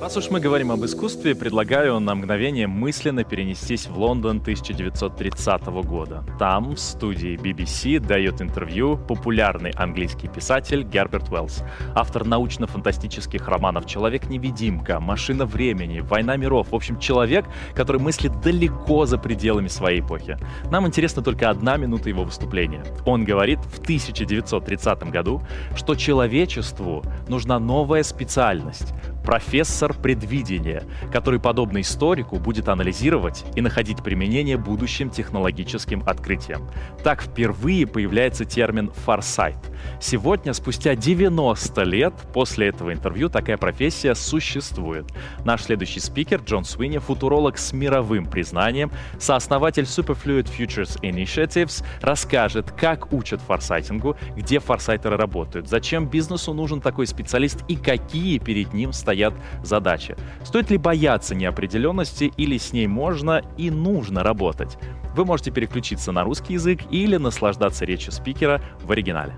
[0.00, 6.24] Раз уж мы говорим об искусстве, предлагаю на мгновение мысленно перенестись в Лондон 1930 года.
[6.38, 11.62] Там, в студии BBC, дает интервью популярный английский писатель Герберт Уэллс,
[11.94, 16.68] автор научно-фантастических романов «Человек-невидимка», «Машина времени», «Война миров».
[16.70, 20.38] В общем, человек, который мыслит далеко за пределами своей эпохи.
[20.70, 22.82] Нам интересна только одна минута его выступления.
[23.04, 25.42] Он говорит в 1930 году,
[25.76, 34.56] что человечеству нужна новая специальность профессор предвидения, который, подобно историку, будет анализировать и находить применение
[34.56, 36.68] будущим технологическим открытиям.
[37.04, 39.58] Так впервые появляется термин «форсайт».
[40.00, 45.06] Сегодня, спустя 90 лет после этого интервью, такая профессия существует.
[45.44, 53.12] Наш следующий спикер Джон Суини, футуролог с мировым признанием, сооснователь Superfluid Futures Initiatives, расскажет, как
[53.12, 59.09] учат форсайтингу, где форсайтеры работают, зачем бизнесу нужен такой специалист и какие перед ним стоят
[59.10, 60.16] стоят задачи.
[60.44, 64.78] Стоит ли бояться неопределенности или с ней можно и нужно работать?
[65.16, 69.34] Вы можете переключиться на русский язык или наслаждаться речью спикера в оригинале.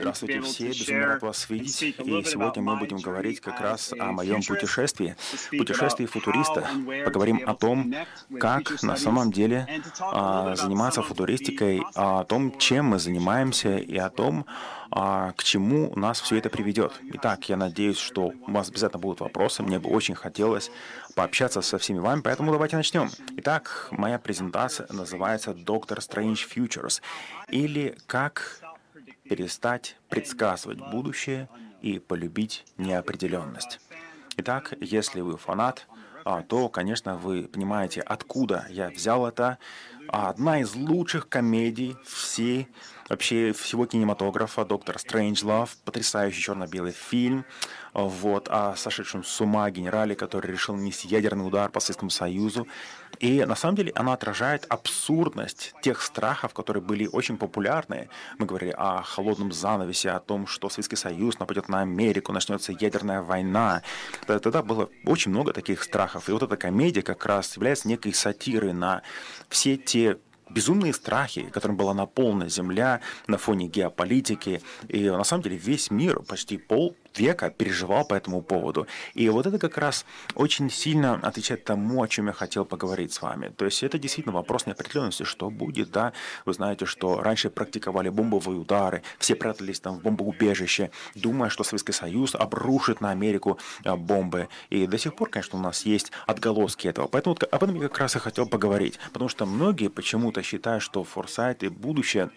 [0.00, 1.82] Здравствуйте все, безумно рад вас видеть.
[1.82, 5.16] И сегодня мы будем говорить как раз о моем путешествии,
[5.50, 6.68] путешествии футуриста.
[7.04, 7.94] Поговорим о том,
[8.40, 14.46] как на самом деле а, заниматься футуристикой, о том, чем мы занимаемся и о том,
[14.90, 16.92] а, к чему нас все это приведет.
[17.14, 19.62] Итак, я надеюсь, что у вас обязательно будут вопросы.
[19.62, 20.70] Мне бы очень хотелось
[21.14, 23.08] пообщаться со всеми вами, поэтому давайте начнем.
[23.36, 27.00] Итак, моя презентация называется «Доктор Strange Futures»
[27.48, 28.60] или «Как
[29.24, 31.48] перестать предсказывать будущее
[31.82, 33.80] и полюбить неопределенность».
[34.36, 35.86] Итак, если вы фанат,
[36.24, 39.58] а, то, конечно, вы понимаете, откуда я взял это.
[40.08, 42.68] Одна из лучших комедий всей
[43.08, 47.44] вообще всего кинематографа, доктор Стрэнджлав, потрясающий черно-белый фильм,
[47.92, 52.66] вот, о сошедшем с ума генерале, который решил нанести ядерный удар по Советскому Союзу.
[53.20, 58.08] И на самом деле она отражает абсурдность тех страхов, которые были очень популярны.
[58.38, 63.22] Мы говорили о холодном занавесе, о том, что Советский Союз нападет на Америку, начнется ядерная
[63.22, 63.82] война.
[64.26, 66.28] Тогда было очень много таких страхов.
[66.28, 69.02] И вот эта комедия как раз является некой сатирой на
[69.48, 70.18] все те
[70.50, 74.60] безумные страхи, которым была наполнена Земля на фоне геополитики.
[74.88, 78.86] И на самом деле весь мир, почти пол века переживал по этому поводу.
[79.14, 80.04] И вот это как раз
[80.34, 83.48] очень сильно отвечает тому, о чем я хотел поговорить с вами.
[83.56, 86.12] То есть это действительно вопрос неопределенности, что будет, да.
[86.44, 91.92] Вы знаете, что раньше практиковали бомбовые удары, все прятались там в бомбоубежище, думая, что Советский
[91.92, 94.48] Союз обрушит на Америку а, бомбы.
[94.70, 97.06] И до сих пор, конечно, у нас есть отголоски этого.
[97.06, 98.98] Поэтому вот об этом я как раз и хотел поговорить.
[99.12, 102.30] Потому что многие почему-то считают, что форсайт и будущее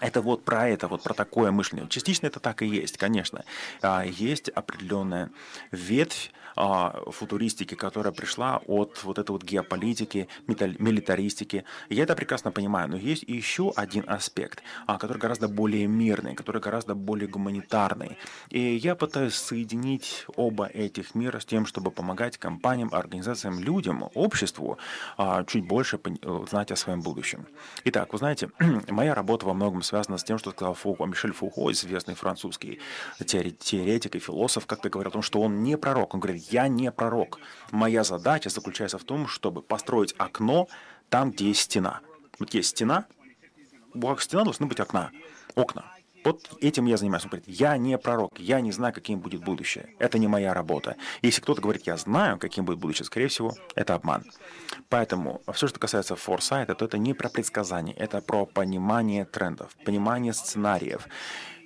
[0.00, 1.88] это вот про это, вот про такое мышление.
[1.88, 3.44] Частично это так и есть, конечно.
[3.82, 5.30] А, есть определенная
[5.70, 11.64] ветвь футуристики, которая пришла от вот этой вот геополитики, милитаристики.
[11.88, 16.60] Я это прекрасно понимаю, но есть еще один аспект, а, который гораздо более мирный, который
[16.60, 18.16] гораздо более гуманитарный.
[18.50, 24.78] И я пытаюсь соединить оба этих мира с тем, чтобы помогать компаниям, организациям, людям, обществу
[25.16, 25.98] а, чуть больше
[26.48, 27.46] знать о своем будущем.
[27.84, 28.50] Итак, вы знаете,
[28.88, 32.80] моя работа во многом связана с тем, что сказал Фуко, Мишель Фуко, известный французский
[33.24, 36.14] теоретик и философ, как-то говорил о том, что он не пророк.
[36.14, 37.38] Он говорит, я не пророк.
[37.70, 40.68] Моя задача заключается в том, чтобы построить окно
[41.08, 42.00] там, где есть стена.
[42.38, 43.06] Вот есть стена,
[43.94, 45.10] у стена должны быть окна,
[45.54, 45.84] окна.
[46.24, 47.24] Вот этим я занимаюсь.
[47.24, 49.94] Он говорит, я не пророк, я не знаю, каким будет будущее.
[49.98, 50.96] Это не моя работа.
[51.20, 54.24] Если кто-то говорит, я знаю, каким будет будущее, скорее всего, это обман.
[54.88, 60.32] Поэтому все, что касается форсайта, то это не про предсказание, это про понимание трендов, понимание
[60.32, 61.08] сценариев.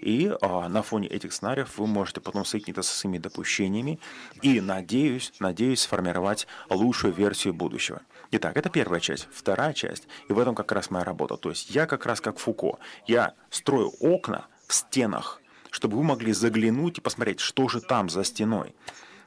[0.00, 3.98] И а, на фоне этих сценариев вы можете потом соединить это со своими допущениями
[4.42, 8.02] и, надеюсь, надеюсь, сформировать лучшую версию будущего.
[8.30, 9.28] Итак, это первая часть.
[9.32, 11.36] Вторая часть, и в этом как раз моя работа.
[11.36, 15.40] То есть я как раз как Фуко, я строю окна в стенах,
[15.70, 18.74] чтобы вы могли заглянуть и посмотреть, что же там за стеной.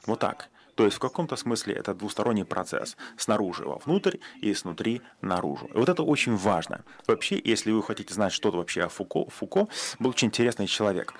[0.06, 0.48] Вот так.
[0.74, 2.96] То есть в каком-то смысле это двусторонний процесс.
[3.16, 5.66] Снаружи вовнутрь и снутри наружу.
[5.66, 6.84] И вот это очень важно.
[7.06, 11.14] Вообще, если вы хотите знать что-то вообще о Фуко, Фуко был очень интересный человек.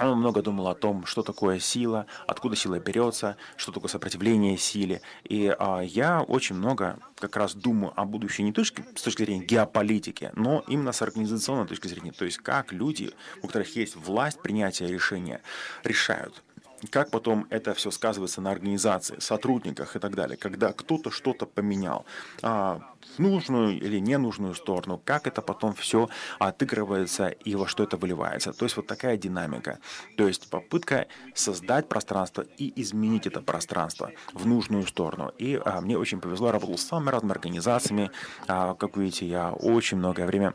[0.00, 5.00] он много думал о том, что такое сила, откуда сила берется, что такое сопротивление силе.
[5.24, 9.44] И а, я очень много как раз думаю о будущем не только с точки зрения
[9.44, 12.12] геополитики, но именно с организационной точки зрения.
[12.12, 13.12] То есть как люди,
[13.42, 15.40] у которых есть власть принятия решения,
[15.84, 16.42] решают
[16.90, 22.06] как потом это все сказывается на организации, сотрудниках и так далее, когда кто-то что-то поменял
[22.42, 22.80] а,
[23.16, 26.08] в нужную или ненужную сторону, как это потом все
[26.38, 28.52] отыгрывается и во что это выливается.
[28.52, 29.78] То есть вот такая динамика.
[30.16, 35.32] То есть попытка создать пространство и изменить это пространство в нужную сторону.
[35.38, 38.10] И а, мне очень повезло, я работал с самыми разными организациями.
[38.46, 40.54] А, как видите, я очень многое время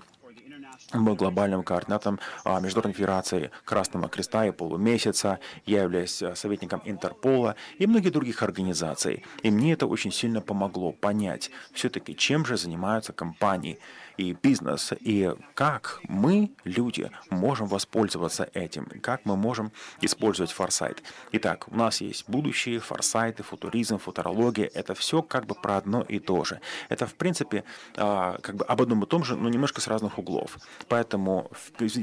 [0.93, 7.55] был глобальным координатором а, Международной Федерации Красного Креста и Полумесяца, я являюсь а, советником Интерпола
[7.79, 9.23] и многих других организаций.
[9.41, 13.79] И мне это очень сильно помогло понять все-таки, чем же занимаются компании,
[14.17, 19.71] и бизнес, и как мы, люди, можем воспользоваться этим, как мы можем
[20.01, 21.03] использовать форсайт.
[21.31, 26.19] Итак, у нас есть будущее, форсайты, футуризм, футурология, это все как бы про одно и
[26.19, 26.59] то же.
[26.89, 27.63] Это, в принципе,
[27.95, 30.57] а, как бы об одном и том же, но немножко с разных углов.
[30.87, 31.51] Поэтому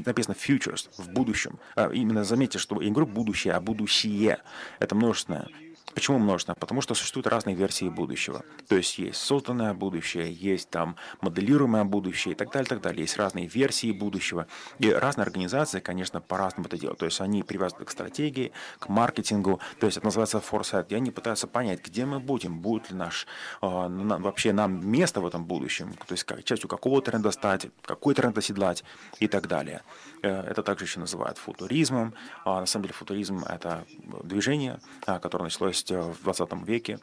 [0.05, 1.59] написано futures, в будущем.
[1.75, 4.39] А, именно заметьте, что я не говорю будущее, а будущее.
[4.79, 5.47] Это множественное
[5.93, 6.53] Почему множество?
[6.53, 8.43] Потому что существуют разные версии будущего.
[8.67, 13.01] То есть есть созданное будущее, есть там моделируемое будущее и так далее, так далее.
[13.01, 14.47] Есть разные версии будущего.
[14.79, 16.99] И разные организации, конечно, по-разному это делают.
[16.99, 19.59] То есть они привязаны к стратегии, к маркетингу.
[19.79, 20.87] То есть это называется foresight.
[20.89, 23.27] И они пытаются понять, где мы будем, будет ли наш,
[23.61, 25.93] э, вообще нам место в этом будущем.
[26.07, 28.83] То есть как, частью какого тренда стать, какой тренд оседлать
[29.19, 29.81] и так далее.
[30.21, 32.13] Э, это также еще называют футуризмом.
[32.45, 33.85] А на самом деле футуризм— это
[34.23, 36.99] движение, а, которое началось э, в 20 веке.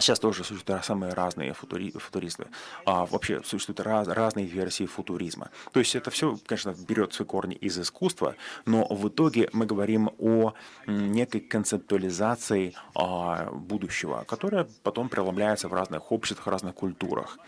[0.00, 2.46] Сейчас тоже существуют самые разные футури, футуристы.
[2.86, 5.50] А вообще существуют раз, разные версии футуризма.
[5.72, 10.10] То есть это все, конечно, берет свои корни из искусства, но в итоге мы говорим
[10.18, 10.54] о
[10.86, 17.38] некой концептуализации а, будущего, которая потом преломляется в разных обществах, разных культурах.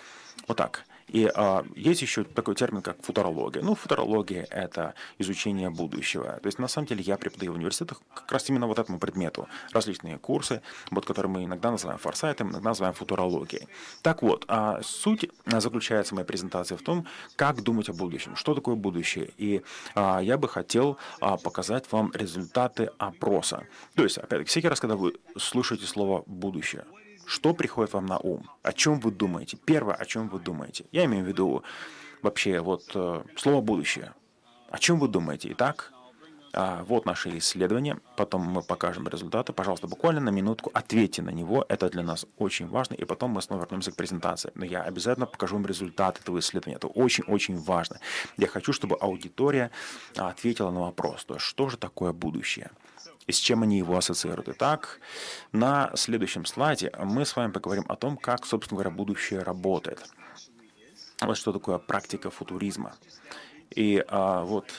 [0.47, 0.85] Вот так.
[1.09, 3.63] И а, есть еще такой термин, как футурология.
[3.63, 6.39] Ну, футурология— это изучение будущего.
[6.43, 9.49] То есть, на самом деле, я преподаю в университетах как раз именно вот этому предмету.
[9.73, 13.69] Различные курсы, вот, которые мы иногда называем форсайтом, иногда называем футурологией.
[14.03, 17.07] Так вот, а суть заключается моей презентации в том,
[17.37, 19.31] как думать о будущем, что такое будущее.
[19.37, 19.63] И
[19.95, 23.67] а, я бы хотел а, показать вам результаты опроса.
[23.95, 26.85] То есть, опять-таки, всякий раз, когда вы слушаете слово «будущее»,
[27.27, 28.51] что приходит вам на ум?
[28.63, 29.57] О чем вы думаете?
[29.57, 30.85] Первое, о чем вы думаете?
[30.93, 31.63] Я имею в виду
[32.23, 34.13] вообще вот э, слово «будущее».
[34.71, 35.53] О чем вы думаете?
[35.53, 35.93] Итак,
[36.57, 39.53] а, вот наши исследования, потом мы покажем результаты.
[39.53, 43.43] Пожалуйста, буквально на минутку ответьте на него, это для нас очень важно, и потом мы
[43.43, 44.53] снова вернемся к презентации.
[44.55, 47.99] Но я обязательно покажу вам результат этого исследования, это очень-очень важно.
[48.37, 49.73] Я хочу, чтобы аудитория
[50.17, 52.71] ответила на вопрос, то есть что же такое будущее?
[53.33, 54.49] С чем они его ассоциируют.
[54.49, 55.01] Итак,
[55.53, 60.05] на следующем слайде мы с вами поговорим о том, как, собственно говоря, будущее работает.
[61.21, 62.95] Вот что такое практика футуризма.
[63.71, 64.73] И а, вот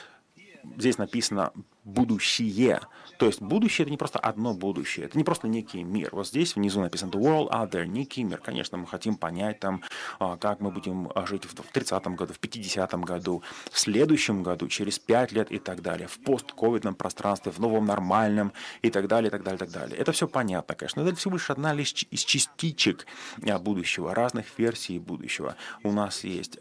[0.78, 1.54] здесь написано
[1.84, 2.82] будущее.
[3.18, 6.10] То есть будущее это не просто одно будущее, это не просто некий мир.
[6.12, 8.40] Вот здесь внизу написано the world out there, некий мир.
[8.40, 9.84] Конечно, мы хотим понять там,
[10.20, 14.68] а, как мы будем а, жить в 30-м году, в 50-м году, в следующем году,
[14.68, 19.30] через 5 лет и так далее, в постковидном пространстве, в новом нормальном и так далее,
[19.30, 19.98] и так далее, и так далее.
[19.98, 23.06] Это все понятно, конечно, но это всего лишь одна лишь из частичек
[23.48, 25.56] а, будущего, разных версий будущего.
[25.84, 26.58] У нас есть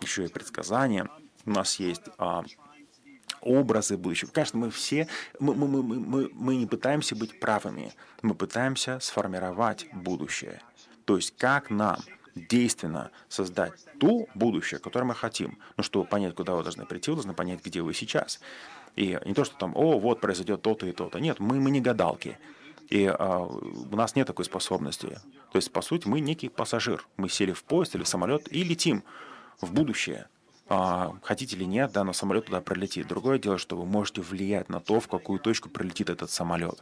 [0.00, 1.08] еще и предсказания,
[1.46, 2.02] у нас есть
[3.44, 4.30] образы будущего.
[4.30, 5.06] Конечно, мы все,
[5.38, 10.60] мы, мы, мы, мы, мы не пытаемся быть правыми, мы пытаемся сформировать будущее.
[11.04, 11.98] То есть как нам
[12.34, 15.58] действенно создать то будущее, которое мы хотим.
[15.76, 18.40] Ну, чтобы понять, куда вы должны прийти, вы должны понять, где вы сейчас.
[18.96, 21.18] И не то, что там, о, вот произойдет то-то и то-то.
[21.18, 22.38] Нет, мы, мы не гадалки.
[22.90, 25.18] И а, у нас нет такой способности.
[25.52, 27.06] То есть, по сути, мы некий пассажир.
[27.16, 29.04] Мы сели в поезд или в самолет и летим
[29.60, 30.28] в будущее
[30.68, 33.06] хотите или нет, да, но самолет туда пролетит.
[33.06, 36.80] Другое дело, что вы можете влиять на то, в какую точку пролетит этот самолет.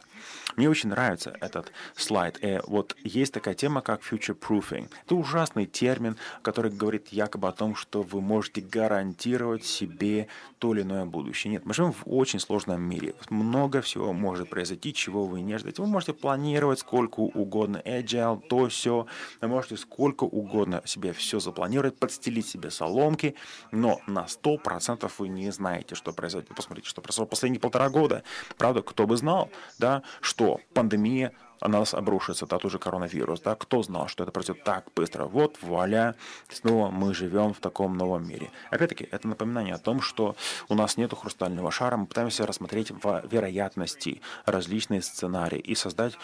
[0.55, 2.37] Мне очень нравится этот слайд.
[2.41, 4.89] Э, вот есть такая тема, как future proofing.
[5.05, 10.27] Это ужасный термин, который говорит якобы о том, что вы можете гарантировать себе
[10.63, 11.51] то или иное будущее.
[11.51, 13.15] Нет, мы живем в очень сложном мире.
[13.29, 15.81] Много всего может произойти, чего вы не ждете.
[15.81, 19.05] Вы можете планировать сколько угодно agile, то все.
[19.41, 23.35] Вы можете сколько угодно себе все запланировать, подстелить себе соломки,
[23.73, 26.55] но на 100% вы не знаете, что произойдет.
[26.55, 28.23] Посмотрите, что произошло последние полтора года.
[28.57, 31.33] Правда, кто бы знал, да, что пандемия
[31.67, 35.57] на нас обрушится тот уже коронавирус, да, кто знал, что это произойдет так быстро, вот,
[35.61, 36.15] вуаля,
[36.49, 38.51] снова мы живем в таком новом мире.
[38.69, 40.35] Опять-таки, это напоминание о том, что
[40.69, 46.17] у нас нет хрустального шара, мы пытаемся рассмотреть в вероятности различные сценарии и создать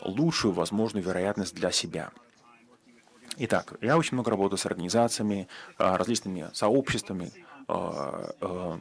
[0.00, 2.10] лучшую возможную вероятность для себя.
[3.38, 7.32] Итак, я очень много работаю с организациями, а, различными сообществами,
[7.68, 8.80] а, а,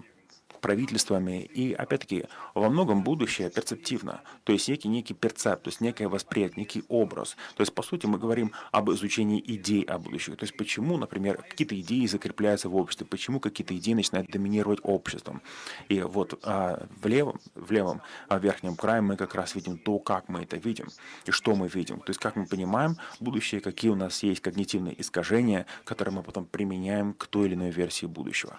[0.62, 1.43] правительствами.
[1.43, 4.21] И, опять-таки, во многом будущее перцептивно.
[4.43, 7.35] То есть некий, некий перцепт, то есть некое восприятие, некий образ.
[7.55, 10.35] То есть, по сути, мы говорим об изучении идей о будущем.
[10.35, 15.41] То есть, почему, например, какие-то идеи закрепляются в обществе, почему какие-то идеи начинают доминировать обществом.
[15.89, 20.00] И вот а, в левом, в левом а, верхнем крае мы как раз видим то,
[20.00, 20.88] как мы это видим
[21.25, 22.00] и что мы видим.
[22.00, 26.45] То есть, как мы понимаем будущее, какие у нас есть когнитивные искажения, которые мы потом
[26.45, 28.57] применяем к той или иной версии будущего.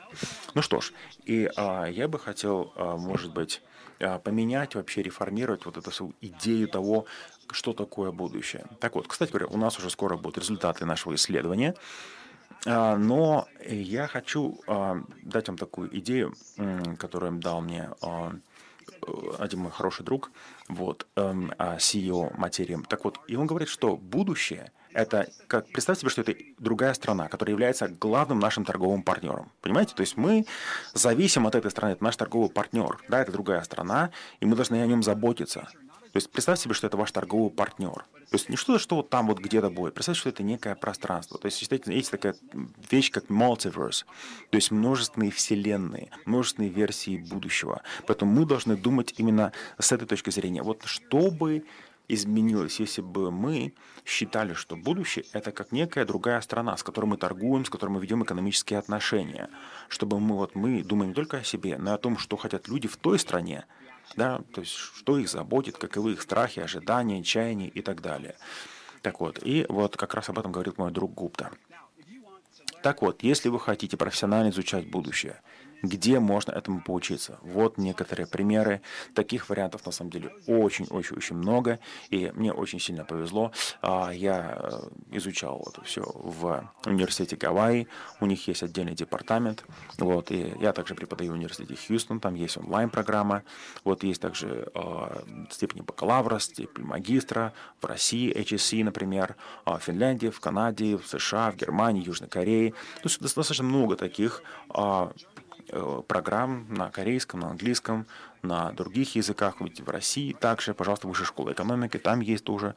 [0.54, 0.92] Ну что ж,
[1.24, 3.62] и а, я бы хотел, а, может быть,
[4.00, 7.07] а, поменять, вообще реформировать вот эту всю идею того,
[7.50, 8.66] что такое будущее.
[8.81, 11.75] Так вот, кстати говоря, у нас уже скоро будут результаты нашего исследования,
[12.66, 14.61] а, но я хочу
[15.23, 16.35] дать вам такую идею,
[16.99, 17.90] которую дал мне
[19.38, 20.31] один мой хороший друг,
[20.69, 22.78] вот, эм, CEO материи.
[22.88, 27.28] Так вот, и он говорит, что будущее– это, как, представьте себе, что это другая страна,
[27.28, 29.52] которая является главным нашим торговым партнером.
[29.60, 29.94] Понимаете?
[29.94, 30.46] То есть мы
[30.94, 34.10] зависим от этой страны, это наш торговый партнер, да, это другая страна,
[34.40, 35.68] и мы должны о нем заботиться.
[36.16, 38.06] То есть представьте себе, что это ваш торговый партнер.
[38.30, 39.92] То есть не что-то, что вот там вот где-то будет.
[39.92, 41.38] Представьте, что это некое пространство.
[41.38, 42.34] То есть считайте, есть такая
[42.90, 44.06] вещь, как multiverse.
[44.48, 47.82] То есть множественные вселенные, множественные версии будущего.
[48.06, 50.62] Поэтому мы должны думать именно с этой точки зрения.
[50.62, 51.66] Вот чтобы
[52.08, 57.16] изменилось, если бы мы считали, что будущее– это как некая другая страна, с которой мы
[57.16, 59.50] торгуем, с которой мы ведем экономические отношения.
[59.88, 62.68] Чтобы мы, вот, мы думаем не только о себе, но и о том, что хотят
[62.68, 63.66] люди в той стране,
[64.16, 68.36] да, то есть что их заботит, каковы их страхи, ожидания, чаяния и так далее.
[69.02, 71.50] Так вот, и вот как раз об этом говорит мой друг Гупта.
[72.82, 75.40] Так вот, если вы хотите профессионально изучать будущее–
[75.88, 77.38] где можно этому поучиться.
[77.43, 78.81] Вот некоторые примеры.
[79.14, 81.78] Таких вариантов на самом деле очень-очень-очень много.
[82.11, 83.52] И мне очень сильно повезло.
[83.83, 87.88] А, я э, изучал это все в университете Гавайи.
[88.21, 89.64] У них есть отдельный департамент.
[89.99, 92.21] Вот, и я также преподаю в университете Хьюстон.
[92.21, 93.43] Там есть онлайн-программа.
[93.85, 100.28] Вот есть также э, степень бакалавра, степень магистра в России, HSC, например, а, в Финляндии,
[100.28, 102.71] в Канаде, в США, в Германии, Южной Корее.
[102.71, 105.12] То есть достаточно много таких а,
[106.08, 108.06] программ на корейском, на английском,
[108.42, 112.75] на других языках, ведь в России также, пожалуйста, Высшая школа экономики, там есть тоже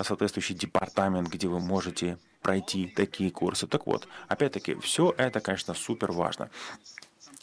[0.00, 3.66] соответствующий департамент, где вы можете пройти такие курсы.
[3.66, 6.50] Так вот, опять-таки, все это, конечно, супер важно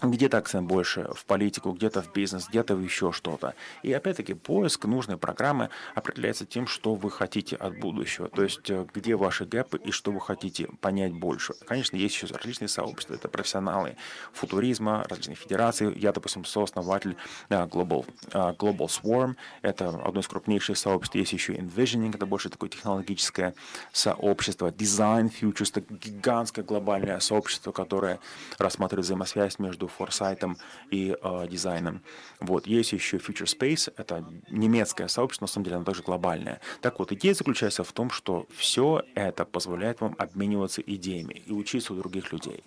[0.01, 3.53] где-то акцент больше в политику, где-то в бизнес, где-то в еще что-то.
[3.83, 8.85] И опять-таки поиск нужной программы определяется тем, что вы хотите от будущего, то есть э,
[8.93, 11.53] где ваши гэпы и что вы хотите понять больше.
[11.65, 13.95] Конечно, есть еще различные сообщества, это профессионалы
[14.33, 15.93] футуризма, различные федерации.
[15.97, 17.15] Я, допустим, сооснователь
[17.49, 21.15] э, Global, э, Global Swarm, это одно из крупнейших сообществ.
[21.15, 23.53] Есть еще Envisioning, это больше такое технологическое
[23.91, 24.71] сообщество.
[24.71, 28.19] Design Futures, это гигантское глобальное сообщество, которое
[28.57, 30.57] рассматривает взаимосвязь между форсайтом
[30.89, 32.01] и э, дизайном.
[32.39, 32.67] Вот.
[32.67, 36.59] Есть еще Future Space, это немецкое сообщество, на самом деле оно также глобальное.
[36.81, 41.93] Так вот, идея заключается в том, что все это позволяет вам обмениваться идеями и учиться
[41.93, 42.63] у других людей.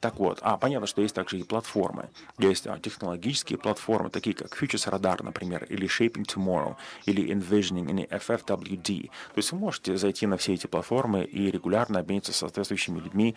[0.00, 2.10] Так вот, а понятно, что есть также и платформы.
[2.38, 6.76] Есть а, технологические платформы, такие как Futures Radar, например, или Shaping Tomorrow,
[7.06, 9.06] или Envisioning, или FFWD.
[9.08, 13.34] То есть вы можете зайти на все эти платформы и регулярно обмениваться с соответствующими людьми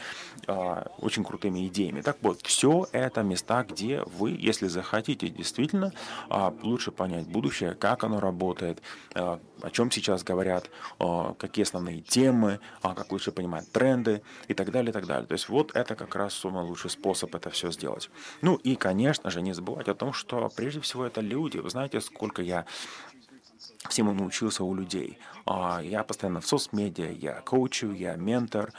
[0.47, 2.01] э, очень крутыми идеями.
[2.01, 5.91] Так вот, все это места, где вы, если захотите действительно
[6.29, 8.81] а, лучше понять будущее, как оно работает,
[9.13, 14.71] а, о чем сейчас говорят, а, какие основные темы, как лучше понимать тренды и так
[14.71, 15.27] далее, и так далее.
[15.27, 18.09] То есть вот это как раз самый лучший способ это все сделать.
[18.41, 21.57] Ну и, конечно же, не забывать о том, что прежде всего это люди.
[21.57, 22.65] Вы знаете, сколько я
[23.89, 25.17] всему научился у людей.
[25.47, 28.73] Я постоянно в соцмедиа, я коучу, я ментор,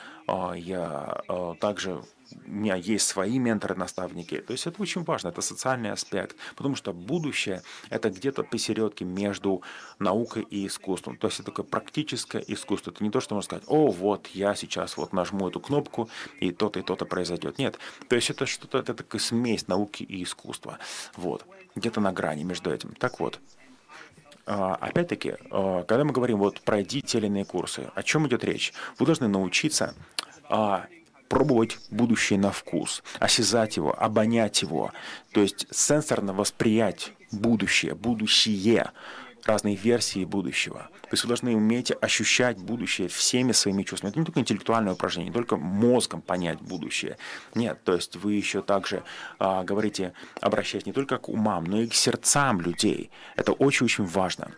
[0.55, 1.23] я
[1.61, 2.03] также
[2.47, 4.39] у меня есть свои менторы-наставники.
[4.39, 9.63] То есть это очень важно, это социальный аспект, потому что будущее– это где-то посередке между
[9.99, 11.17] наукой и искусством.
[11.17, 12.91] То есть это такое практическое искусство.
[12.91, 16.09] Это не то, что можно сказать, о, вот я сейчас вот нажму эту кнопку,
[16.41, 17.59] и то-то и то-то произойдет.
[17.59, 17.79] Нет.
[18.09, 20.79] То есть это что-то, это такая смесь науки и искусства.
[21.17, 21.45] Вот.
[21.75, 22.95] Где-то на грани между этим.
[22.99, 23.41] Так вот,
[24.47, 28.73] а, Опять-таки, а, когда мы говорим, вот пройди те иные курсы, о чем идет речь?
[28.99, 29.95] Вы должны научиться
[30.49, 30.87] а,
[31.29, 34.93] пробовать будущее на вкус, осязать его, обонять его,
[35.33, 38.91] то есть сенсорно восприять будущее, будущее,
[39.45, 40.89] разные версии будущего.
[41.03, 44.11] То есть вы должны уметь ощущать будущее всеми своими чувствами.
[44.11, 47.17] Это не только интеллектуальное упражнение, не только мозгом понять будущее.
[47.55, 49.05] Нет, то есть вы еще также
[49.39, 53.11] а, говорите, обращаясь не только к умам, но и к сердцам людей.
[53.37, 54.51] Это очень-очень важно.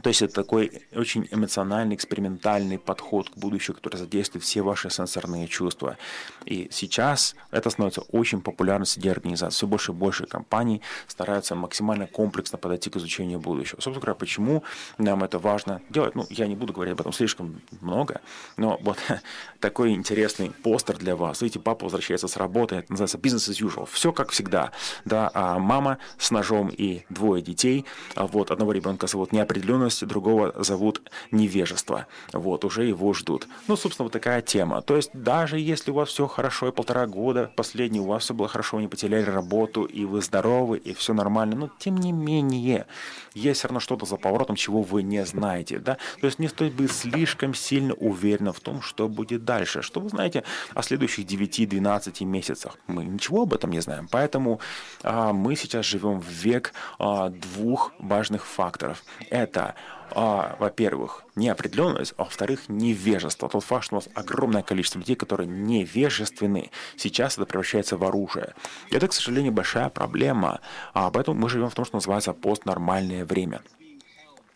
[0.00, 5.48] То есть это такой очень эмоциональный, экспериментальный подход к будущему, который задействует все ваши сенсорные
[5.48, 5.98] чувства.
[6.44, 9.56] И сейчас это становится очень популярно среди организаций.
[9.56, 13.80] Все больше и больше компаний стараются максимально комплексно подойти к изучению будущего.
[13.80, 14.62] Собственно говоря, почему
[14.98, 16.14] нам это важно делать?
[16.14, 18.20] Ну, я не буду говорить об этом слишком много,
[18.56, 18.98] но вот
[19.60, 21.42] такой интересный постер для вас.
[21.42, 23.88] Видите, папа возвращается с работы, это называется business as usual.
[23.90, 24.72] Все как всегда.
[25.04, 27.84] Да, а мама с ножом и двое детей.
[28.14, 32.06] А вот одного ребенка зовут неопределенно неопределенность, другого зовут невежество.
[32.32, 33.48] Вот, уже его ждут.
[33.68, 34.82] Ну, собственно, вот такая тема.
[34.82, 38.34] То есть, даже если у вас все хорошо, и полтора года последний у вас все
[38.34, 42.12] было хорошо, вы не потеряли работу, и вы здоровы, и все нормально, но тем не
[42.12, 42.86] менее,
[43.34, 45.96] есть все равно что-то за поворотом, чего вы не знаете, да?
[46.20, 49.82] То есть не стоит быть слишком сильно уверенным в том, что будет дальше.
[49.82, 52.76] Что вы знаете о следующих 9-12 месяцах?
[52.86, 54.08] Мы ничего об этом не знаем.
[54.10, 54.60] Поэтому
[55.02, 59.02] а, мы сейчас живем в век а, двух важных факторов.
[59.30, 59.61] Это
[60.10, 63.48] а, во-первых, неопределенность, а во-вторых, невежество.
[63.48, 68.54] Тот факт, что у нас огромное количество людей, которые невежественны, сейчас это превращается в оружие.
[68.90, 70.60] Это, к сожалению, большая проблема.
[70.94, 73.62] А поэтому мы живем в том, что называется постнормальное время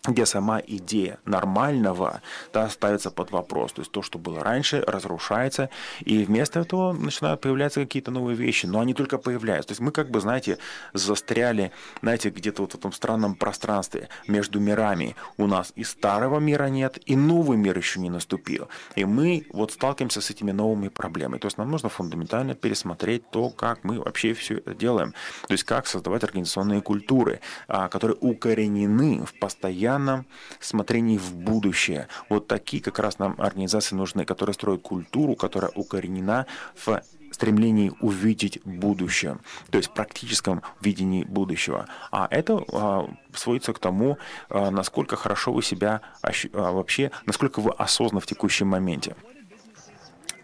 [0.06, 2.22] где сама идея нормального
[2.52, 3.72] да, ставится под вопрос.
[3.72, 5.70] То есть то, что было раньше, разрушается,
[6.00, 9.68] и вместо этого начинают появляться какие-то новые вещи, но они только появляются.
[9.68, 10.58] То есть мы как бы, знаете,
[10.92, 11.72] застряли,
[12.02, 15.16] знаете, где-то вот в этом странном пространстве между мирами.
[15.36, 18.68] У нас и старого мира нет, и новый мир еще не наступил.
[18.94, 21.38] И мы вот сталкиваемся с этими новыми проблемами.
[21.38, 25.12] То есть нам нужно фундаментально пересмотреть то, как мы вообще все это делаем.
[25.48, 30.26] То есть как создавать организационные культуры, а, которые укоренены в постоянном постоянном
[30.60, 32.08] смотрении в будущее.
[32.28, 38.60] Вот такие как раз нам организации нужны, которые строят культуру, которая укоренена в стремлении увидеть
[38.64, 39.38] будущее,
[39.70, 41.86] то есть практическом видении будущего.
[42.10, 44.16] А это а, сводится к тому,
[44.48, 46.32] а, насколько хорошо вы себя а,
[46.72, 49.16] вообще, насколько вы осознаны в текущем моменте.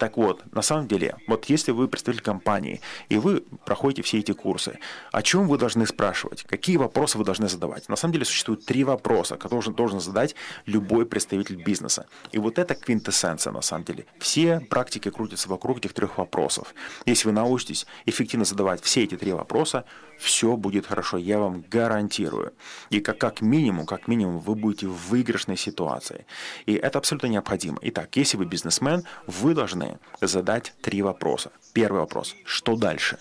[0.02, 4.32] Так вот, на самом деле, вот если вы представитель компании, и вы проходите все эти
[4.32, 4.80] курсы,
[5.12, 6.42] о чем вы должны спрашивать?
[6.42, 7.88] Какие вопросы вы должны задавать?
[7.88, 10.34] На самом деле существует три вопроса, которые должен задать
[10.66, 12.08] любой представитель бизнеса.
[12.32, 14.04] И вот это квинтэссенция, на самом деле.
[14.18, 16.74] Все практики крутятся вокруг этих трех вопросов.
[17.06, 19.84] Если вы научитесь эффективно задавать все эти три вопроса,
[20.18, 22.54] все будет хорошо, я вам гарантирую.
[22.90, 26.26] И как, как минимум, как минимум, вы будете в выигрышной ситуации.
[26.66, 27.78] И это абсолютно необходимо.
[27.82, 31.50] Итак, если вы бизнесмен, вы должны задать три вопроса.
[31.72, 32.36] Первый вопрос.
[32.44, 33.18] Что дальше?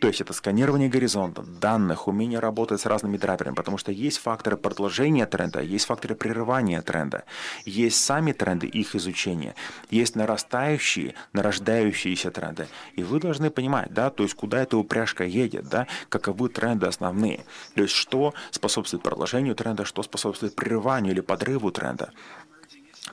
[0.00, 4.56] То есть это сканирование горизонта, данных, умение работать с разными драйверами, потому что есть факторы
[4.56, 7.24] продолжения тренда, есть факторы прерывания тренда,
[7.64, 9.56] есть сами тренды, их изучение,
[9.90, 12.68] есть нарастающие, нарождающиеся тренды.
[12.94, 17.44] И вы должны понимать, да, то есть куда эта упряжка едет, да, каковы тренды основные,
[17.74, 22.12] то есть что способствует продолжению тренда, что способствует прерыванию или подрыву тренда.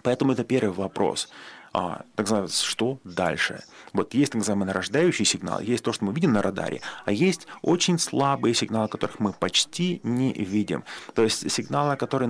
[0.03, 1.29] Поэтому это первый вопрос
[1.77, 3.61] а, так называемый, что дальше.
[3.91, 7.47] Вот есть так называемый нарождающий сигнал, есть то, что мы видим на радаре, а есть
[7.61, 10.85] очень слабые сигналы, которых мы почти не видим.
[11.13, 12.29] То есть сигналы, которые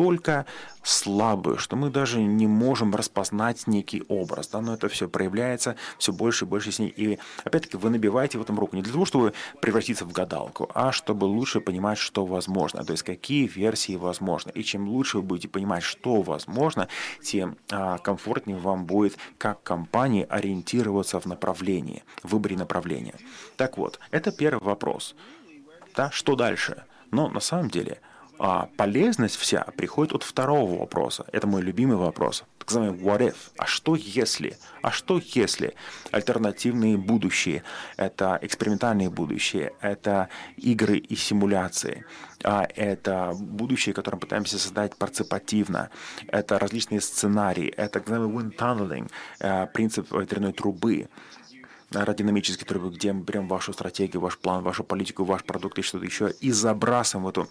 [0.00, 0.46] настолько
[0.82, 6.12] слабые, что мы даже не можем распознать некий образ, да, но это все проявляется все
[6.12, 6.88] больше и больше с ней.
[6.88, 10.90] И опять-таки вы набиваете в этом руку не для того, чтобы превратиться в гадалку, а
[10.90, 14.52] чтобы лучше понимать, что возможно, то есть какие версии возможны.
[14.54, 16.88] И чем лучше вы будете понимать, что возможно,
[17.22, 23.16] тем а, комфортнее вам будет как компании ориентироваться в направлении, в выборе направления.
[23.56, 25.14] Так вот, это первый вопрос.
[25.94, 26.84] Да, что дальше?
[27.10, 28.00] Но на самом деле
[28.42, 31.26] а полезность вся приходит от второго вопроса.
[31.30, 32.44] Это мой любимый вопрос.
[32.58, 33.36] Так называемый what if?
[33.58, 34.56] А что если?
[34.80, 35.74] А что если?
[36.10, 37.64] Альтернативные будущие.
[37.98, 39.74] Это экспериментальные будущие.
[39.82, 42.06] Это игры и симуляции.
[42.42, 45.90] А это будущее, которое мы пытаемся создать парципативно.
[46.26, 47.68] Это различные сценарии.
[47.76, 51.10] Это так называемый wind tunneling, э, принцип ветряной трубы
[51.94, 56.04] аэродинамической трубы, где мы берем вашу стратегию, ваш план, вашу политику, ваш продукт и что-то
[56.04, 57.48] еще и забрасываем в эту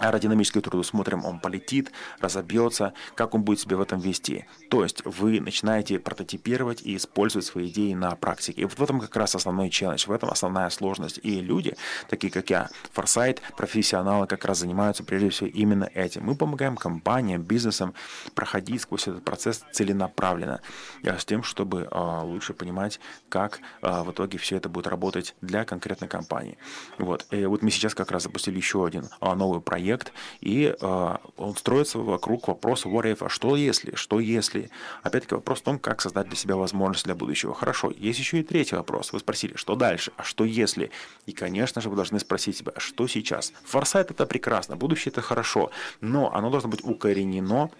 [0.00, 4.46] аэродинамическую труду, смотрим, он полетит, разобьется, как он будет себя в этом вести.
[4.68, 8.62] То есть вы начинаете прототипировать и использовать свои идеи на практике.
[8.62, 11.20] И вот в этом как раз основной челлендж, в этом основная сложность.
[11.22, 11.76] И люди,
[12.08, 16.24] такие как я, форсайт, профессионалы как раз занимаются прежде всего именно этим.
[16.24, 17.94] Мы помогаем компаниям, бизнесам
[18.34, 20.60] проходить сквозь этот процесс целенаправленно,
[21.02, 25.34] э, с тем, чтобы э, лучше понимать, как э, в итоге все это будет работать
[25.40, 26.58] для конкретной компании.
[26.98, 27.26] Вот.
[27.30, 31.56] И вот мы сейчас как раз запустили еще один новый проект, проект, и э, он
[31.56, 34.70] строится вокруг вопроса what if, а что если, что если.
[35.02, 37.54] Опять-таки вопрос в том, как создать для себя возможность для будущего.
[37.54, 39.12] Хорошо, есть еще и третий вопрос.
[39.12, 40.90] Вы спросили, что дальше, а что если?
[41.26, 43.52] И, конечно же, вы должны спросить себя, а что сейчас?
[43.64, 47.70] Форсайт это прекрасно, будущее это хорошо, но оно должно быть укоренено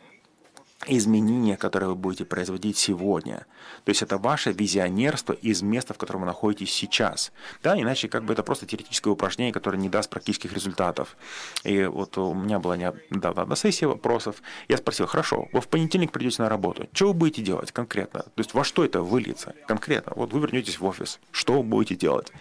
[0.86, 3.46] изменения, которые вы будете производить сегодня.
[3.84, 7.32] То есть это ваше визионерство из места, в котором вы находитесь сейчас.
[7.62, 11.16] Да, иначе как бы это просто теоретическое упражнение, которое не даст практических результатов.
[11.64, 14.42] И вот у меня была недавно одна сессия вопросов.
[14.68, 16.88] Я спросил, хорошо, вы в понедельник придете на работу.
[16.92, 18.20] Что вы будете делать конкретно?
[18.20, 20.12] То есть во что это выльется конкретно?
[20.16, 21.20] Вот вы вернетесь в офис.
[21.30, 22.32] Что вы будете делать?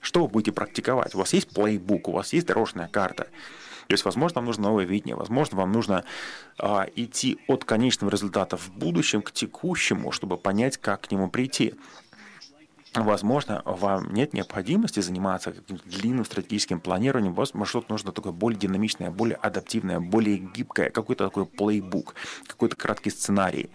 [0.00, 1.14] Что вы будете практиковать?
[1.14, 3.28] У вас есть плейбук, у вас есть дорожная карта.
[3.88, 6.04] То есть, возможно, вам нужно новое видение, возможно, вам нужно
[6.58, 11.72] а, идти от конечного результата в будущем к текущему, чтобы понять, как к нему прийти.
[12.94, 19.10] Возможно, вам нет необходимости заниматься каким-то длинным стратегическим планированием, возможно, что-то нужно такое более динамичное,
[19.10, 22.14] более адаптивное, более гибкое, какой-то такой плейбук,
[22.46, 23.70] какой-то краткий сценарий.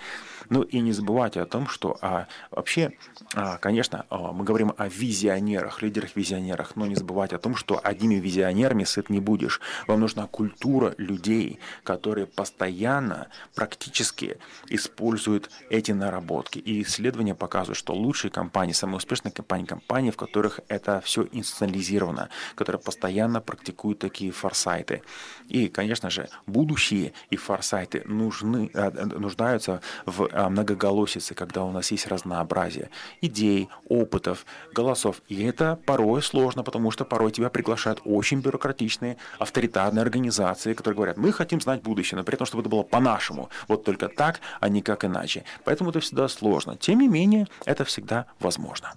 [0.50, 2.94] Ну и не забывайте о том, что а, вообще,
[3.36, 8.16] а, конечно, а, мы говорим о визионерах, лидерах-визионерах, но не забывайте о том, что одними
[8.16, 9.62] визионерами сыт не будешь.
[9.88, 14.38] Вам нужна культура людей, которые постоянно, практически
[14.70, 16.60] используют эти наработки.
[16.60, 22.30] И исследования показывают, что лучшие компании, самые успешные компании, компании, в которых это все институционализировано,
[22.56, 25.04] которые постоянно практикуют такие форсайты.
[25.50, 31.92] И, конечно же, будущие и форсайты нужны, э, нуждаются в э, многоголосице, когда у нас
[31.92, 32.90] есть разнообразие
[33.22, 35.22] идей, опытов, голосов.
[35.30, 41.18] И это порой сложно, потому что порой тебя приглашают очень бюрократичные, авторитарные организации, которые говорят,
[41.18, 43.50] мы хотим знать будущее, но при этом, чтобы это было по-нашему.
[43.68, 45.44] Вот только так, а никак иначе.
[45.64, 46.76] Поэтому это всегда сложно.
[46.76, 48.94] Тем не менее, это всегда возможно.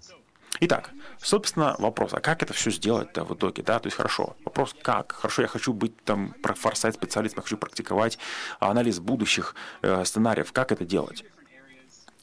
[0.61, 4.75] Итак, собственно, вопрос, а как это все сделать-то в итоге, да, то есть хорошо, вопрос
[4.81, 8.19] как, хорошо, я хочу быть там форсайт специалистом, я хочу практиковать
[8.59, 11.25] анализ будущих э, сценариев, как это делать?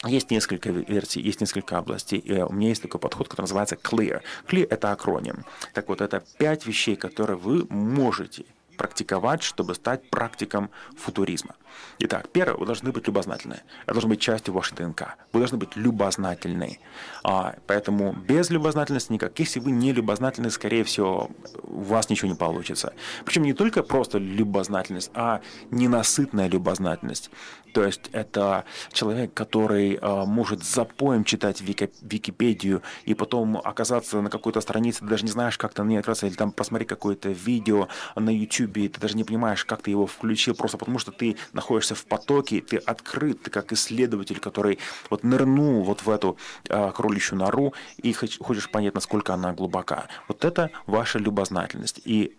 [0.06, 2.19] Есть несколько версий, есть несколько областей.
[2.19, 4.22] И у меня есть такой подход, который называется CLEAR.
[4.50, 5.46] CLEAR— это акроним.
[5.74, 8.43] Так вот, это пять вещей, которые вы можете
[8.78, 11.56] практиковать, чтобы стать практиком футуризма.
[12.00, 13.62] Итак, первое, вы должны быть любознательны.
[13.84, 15.16] Это должно быть частью вашей ДНК.
[15.32, 16.80] Вы должны быть любознательны.
[17.24, 19.38] А, поэтому без любознательности никак.
[19.40, 21.32] Если вы не любознательны, скорее всего,
[21.64, 22.94] у вас ничего не получится.
[23.26, 27.30] Причем не только просто любознательность, а ненасытная любознательность.
[27.74, 34.30] То есть это человек, который э, может запоем читать Вики, Википедию и потом оказаться на
[34.30, 37.88] какой-то странице, ты даже не знаешь, как там не оказаться, или там посмотреть какое-то видео
[38.16, 41.36] на YouTube, и ты даже не понимаешь, как ты его включил, просто потому что ты
[41.52, 41.62] находишься
[41.95, 46.38] в потоке, ты открыт, ты как исследователь, который вот нырнул вот в эту
[46.69, 50.08] э, кроличью нору и хочешь понять, насколько она глубока.
[50.28, 52.02] Вот это ваша любознательность.
[52.06, 52.38] И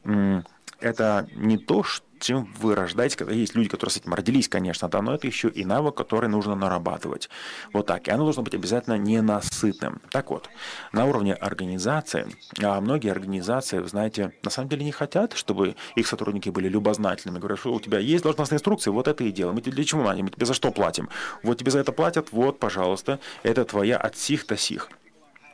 [0.81, 4.89] это не то, что чем вы рождаете, когда есть люди, которые с этим родились, конечно,
[4.89, 7.29] да, но это еще и навык, который нужно нарабатывать.
[7.73, 8.09] Вот так.
[8.09, 10.01] И оно должно быть обязательно ненасытным.
[10.11, 10.49] Так вот,
[10.93, 12.27] на уровне организации,
[12.63, 17.39] а многие организации, знаете, на самом деле не хотят, чтобы их сотрудники были любознательными.
[17.39, 19.57] Говорят, что у тебя есть должностные инструкции, вот это и делаем.
[19.57, 20.03] Мы тебе для чего?
[20.03, 21.09] Мы тебе за что платим?
[21.43, 24.89] Вот тебе за это платят, вот, пожалуйста, это твоя от сих до сих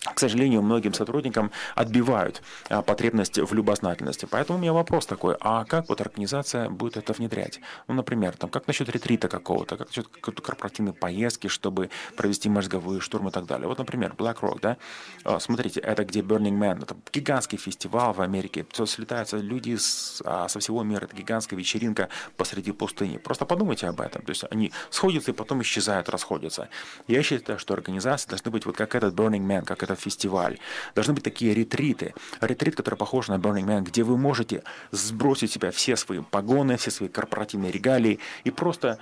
[0.00, 4.26] к сожалению, многим сотрудникам отбивают а, потребность в любознательности.
[4.30, 7.60] Поэтому у меня вопрос такой, а как вот организация будет это внедрять?
[7.86, 13.28] Ну, например, там, как насчет ретрита какого-то, как насчет корпоративной поездки, чтобы провести мозговые штурмы
[13.28, 13.68] и так далее.
[13.68, 14.78] Вот, например, BlackRock, да,
[15.24, 19.76] а, смотрите, это где Burning Man, это гигантский фестиваль в Америке, все слетаются люди
[20.24, 22.08] а, со всего мира, это гигантская вечеринка
[22.38, 23.18] посреди пустыни.
[23.18, 26.70] Просто подумайте об этом, то есть они сходятся и потом исчезают, расходятся.
[27.06, 30.58] Я считаю, что организации должны быть вот как этот Burning Man, как этот фестиваль.
[30.94, 32.14] Должны быть такие ретриты.
[32.40, 36.90] Ретрит, который похож на Burning Man, где вы можете сбросить себя все свои погоны, все
[36.90, 38.98] свои корпоративные регалии и просто,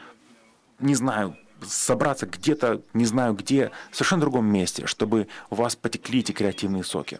[0.78, 6.20] не знаю, собраться где-то, не знаю где, в совершенно другом месте, чтобы у вас потекли
[6.20, 7.18] эти креативные соки.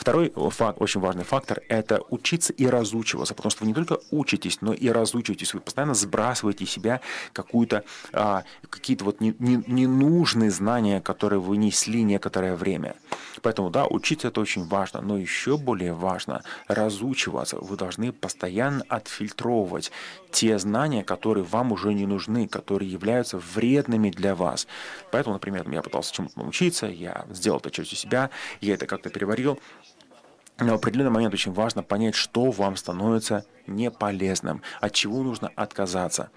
[0.00, 4.62] Второй факт, очень важный фактор– это учиться и разучиваться, потому что вы не только учитесь,
[4.62, 5.52] но и разучиваетесь.
[5.52, 7.02] Вы постоянно сбрасываете из себя
[7.34, 7.84] какую-то,
[8.14, 12.96] а, какие-то вот не, не, ненужные знания, которые вы несли некоторое время.
[13.42, 17.58] Поэтому, да, учиться это очень важно, но еще более важно разучиваться.
[17.58, 19.92] Вы должны постоянно отфильтровывать
[20.30, 24.66] те знания, которые вам уже не нужны, которые являются вредными для вас.
[25.10, 28.30] Поэтому, например, я пытался чему-то научиться, я сделал это частью себя,
[28.62, 29.58] я это как-то переварил,
[30.68, 36.30] в определенный момент очень важно понять, что вам становится неполезным, от чего нужно отказаться.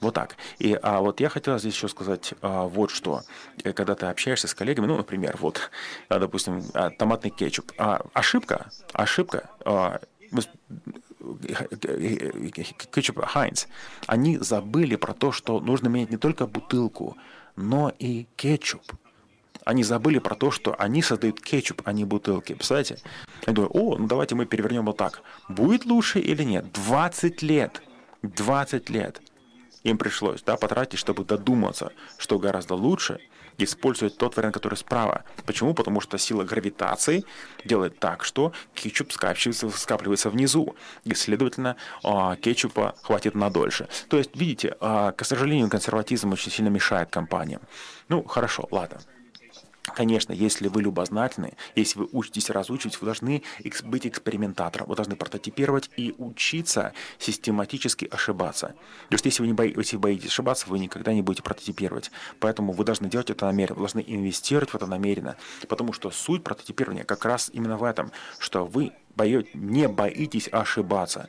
[0.00, 0.36] Вот так.
[0.58, 3.22] И а вот я хотел здесь еще сказать а, вот что.
[3.62, 5.70] Э, когда ты общаешься с коллегами, ну, например, вот,
[6.08, 7.70] а, допустим, а, томатный кетчуп.
[7.78, 9.48] А, ошибка, ошибка.
[9.64, 10.00] А,
[12.90, 13.66] кетчуп Хайнц,
[14.06, 17.16] они забыли про то, что нужно менять не только бутылку,
[17.54, 18.82] но и кетчуп.
[19.64, 22.54] Они забыли про то, что они создают кетчуп, а не бутылки.
[22.54, 22.98] Представляете?
[23.46, 25.22] Я думаю, о, ну давайте мы перевернем вот так.
[25.48, 26.72] Будет лучше или нет?
[26.72, 27.82] 20 лет.
[28.22, 29.20] 20 лет
[29.82, 33.20] им пришлось да, потратить, чтобы додуматься, что гораздо лучше
[33.58, 35.24] использовать тот вариант, который справа.
[35.44, 35.74] Почему?
[35.74, 37.24] Потому что сила гравитации
[37.64, 43.88] делает так, что кетчуп скапливается, скапливается внизу, и, следовательно, а, кетчупа хватит на дольше.
[44.08, 47.60] То есть, видите, а, к сожалению, консерватизм очень сильно мешает компаниям.
[48.08, 49.00] Ну, хорошо, ладно.
[49.84, 53.42] Конечно, если вы любознательны, если вы учитесь разучивать, вы должны
[53.82, 58.68] быть экспериментатором, вы должны прототипировать и учиться систематически ошибаться.
[59.08, 62.12] То есть если вы, не бои, боитесь ошибаться, вы никогда не будете прототипировать.
[62.38, 65.36] Поэтому вы должны делать это намеренно, вы должны инвестировать в это намеренно.
[65.66, 71.28] Потому что суть прототипирования как раз именно в этом, что вы боете, не боитесь ошибаться.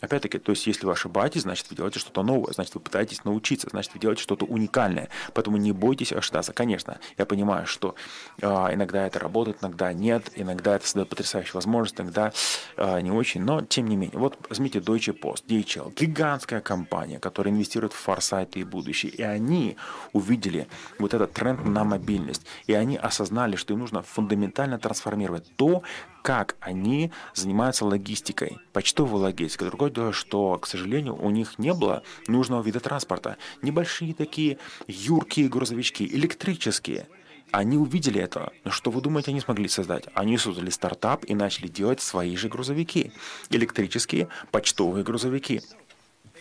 [0.00, 3.68] Опять-таки, то есть если вы ошибаетесь, значит вы делаете что-то новое, значит вы пытаетесь научиться,
[3.70, 5.08] значит вы делаете что-то уникальное.
[5.34, 6.52] Поэтому не бойтесь ошибаться.
[6.52, 7.94] Конечно, я понимаю, что
[8.40, 12.32] э, иногда это работает, иногда нет, иногда это создает потрясающую возможность, иногда
[12.76, 14.18] э, не очень, но тем не менее.
[14.18, 19.76] Вот возьмите Deutsche Post, DHL, гигантская компания, которая инвестирует в форсайты и будущее, и они
[20.12, 25.82] увидели вот этот тренд на мобильность, и они осознали, что им нужно фундаментально трансформировать то,
[26.22, 29.68] как они занимаются логистикой, почтовой логистикой.
[29.68, 33.36] Другое дело, что, к сожалению, у них не было нужного вида транспорта.
[33.62, 37.08] Небольшие такие юркие грузовички, электрические.
[37.50, 38.52] Они увидели это.
[38.64, 40.04] Но что вы думаете, они смогли создать?
[40.14, 43.12] Они создали стартап и начали делать свои же грузовики.
[43.48, 45.62] Электрические почтовые грузовики.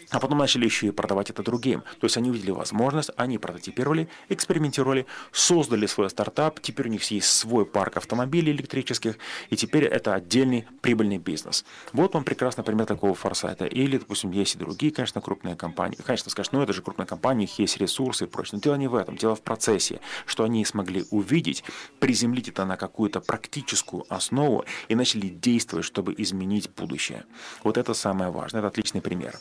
[0.10, 1.82] А потом начали еще и продавать это другим.
[2.00, 7.30] То есть они увидели возможность, они прототипировали, экспериментировали, создали свой стартап, теперь у них есть
[7.30, 9.18] свой парк автомобилей электрических,
[9.50, 11.66] и теперь это отдельный прибыльный бизнес.
[11.92, 13.66] Вот вам прекрасный пример такого форсайта.
[13.66, 15.98] Или, допустим, есть и другие, конечно, крупные компании.
[15.98, 18.52] Конечно, скажешь, ну это же крупная компания, у них есть ресурсы и прочее.
[18.54, 21.64] Но дело не в этом, дело в процессе, что они смогли увидеть,
[22.00, 27.26] приземлить это на какую-то практическую основу и начали действовать, чтобы изменить будущее.
[27.64, 29.38] Вот это самое важное, это отличный пример.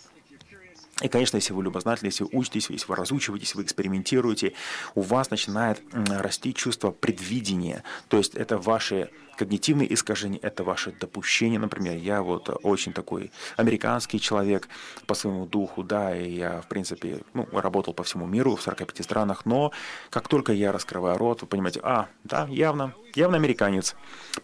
[1.03, 4.55] И, конечно, если вы любознательны, если вы учитесь, если вы разучиваетесь, вы экспериментируете,
[4.95, 7.83] у вас начинает расти чувство предвидения.
[8.09, 11.59] То есть это ваши когнитивные искажения, это ваши допущения.
[11.59, 14.71] Например, я вот очень такой американский человек
[15.07, 19.05] по своему духу, да, и я, в принципе, ну, работал по всему миру в 45
[19.05, 19.73] странах, но
[20.09, 23.95] как только я раскрываю рот, вы понимаете, а, да, явно, явно американец.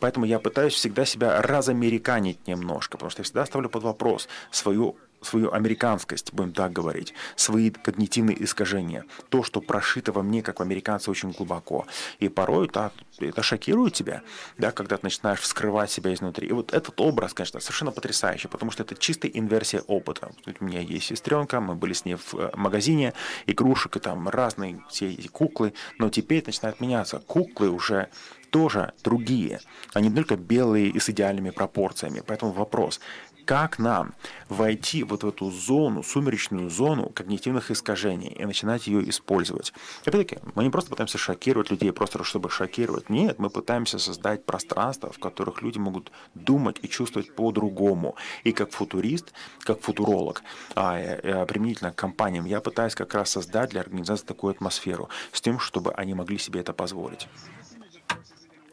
[0.01, 4.99] Поэтому я пытаюсь всегда себя разамериканить немножко, потому что я всегда ставлю под вопрос свою
[5.23, 10.63] свою американскость, будем так говорить, свои когнитивные искажения, то, что прошито во мне, как в
[10.63, 11.87] американце, очень глубоко.
[12.19, 14.23] И порой да, это шокирует тебя,
[14.59, 16.49] да, когда ты начинаешь вскрывать себя изнутри.
[16.49, 20.33] И вот этот образ, конечно, совершенно потрясающий, потому что это чистая инверсия опыта.
[20.61, 23.13] У меня есть сестренка, мы были с ней в э, магазине
[23.47, 27.19] игрушек, и там разные все эти куклы, но теперь начинает меняться.
[27.19, 28.09] Куклы уже
[28.53, 29.61] тоже другие.
[29.95, 32.23] Они не только белые и с идеальными пропорциями.
[32.25, 33.01] Поэтому вопрос,
[33.45, 34.15] как нам
[34.49, 39.73] войти вот в эту зону, сумеречную зону когнитивных искажений и начинать ее использовать.
[40.05, 43.11] Опять-таки, мы не просто пытаемся шокировать людей, просто чтобы шокировать.
[43.11, 48.17] Нет, мы пытаемся создать пространство, в которых люди могут думать и чувствовать по-другому.
[48.45, 50.43] И как футурист, как футуролог,
[50.75, 55.41] а, а, применительно к компаниям, я пытаюсь как раз создать для организации такую атмосферу с
[55.41, 57.29] тем, чтобы они могли себе это позволить.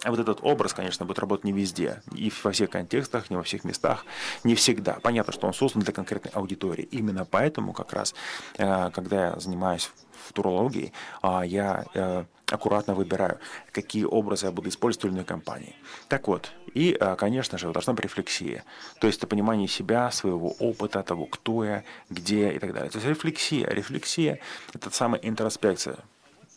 [0.06, 3.66] Вот этот образ, конечно, будет работать не везде, и во всех контекстах, не во всех
[3.66, 4.06] местах,
[4.46, 4.94] не всегда.
[5.02, 6.88] Понятно, что он создан для конкретной аудитории.
[6.92, 8.16] Именно поэтому как раз,
[8.58, 9.92] э, когда я занимаюсь
[10.28, 13.40] футурологией, а, я э, аккуратно выбираю,
[13.72, 15.76] какие образы я буду использовать в той компании.
[16.08, 18.64] Так вот, и, э, конечно же, должна быть рефлексия.
[19.02, 22.90] То есть это понимание себя, своего опыта, того, кто я, где и так далее.
[22.90, 23.68] То есть рефлексия.
[23.70, 24.40] Рефлексия–
[24.74, 25.98] это самая интроспекция.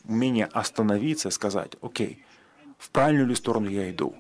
[0.05, 2.25] Умение остановиться сказать, окей,
[2.83, 4.17] в правильную ли сторону я иду.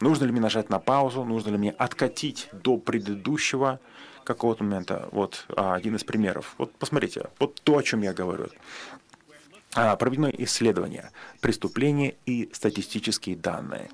[0.00, 3.78] Нужно ли мне нажать на паузу, нужно ли мне откатить до предыдущего
[4.24, 5.08] какого-то момента.
[5.12, 6.56] Вот а, один из примеров.
[6.58, 8.48] Вот посмотрите, вот то, о чем я говорю.
[9.76, 13.88] А, проведено исследование преступления и статистические данные.